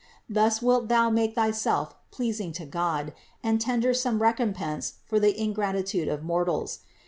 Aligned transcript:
Thus 0.27 0.63
wilt 0.63 0.87
thou 0.87 1.11
make 1.11 1.35
thyself 1.35 1.93
pleasing 2.09 2.53
to 2.53 2.65
God 2.65 3.13
and 3.43 3.61
tender 3.61 3.93
some 3.93 4.19
recompense 4.19 4.95
for 5.05 5.19
the 5.19 5.39
ingratitude 5.39 6.07
of 6.07 6.23
mortals. 6.23 6.79